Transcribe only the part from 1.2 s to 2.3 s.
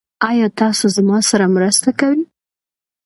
سره مرسته کوئ؟